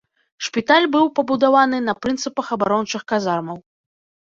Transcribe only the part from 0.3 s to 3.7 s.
Шпіталь быў пабудаваны на прынцыпах абарончых казармаў.